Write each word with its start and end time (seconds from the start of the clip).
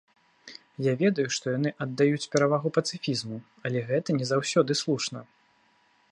Я 0.83 0.93
ведаю, 1.01 1.25
што 1.35 1.45
яны 1.57 1.69
аддаюць 1.85 2.29
перавагу 2.35 2.71
пацыфізму, 2.77 3.37
але 3.69 3.79
гэта 3.91 4.09
не 4.21 4.25
заўсёды 4.31 4.71
слушна. 4.81 5.19